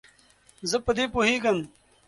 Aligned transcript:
زه 0.69 0.77
په 0.85 0.91
دې 0.97 1.05
پوهیږم. 1.13 1.57